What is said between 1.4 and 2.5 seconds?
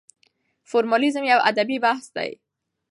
ادبي بحث دی.